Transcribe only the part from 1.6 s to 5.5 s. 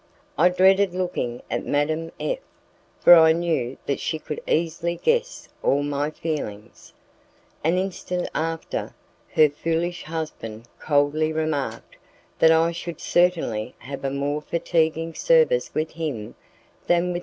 Madame F, for I knew that she could easily guess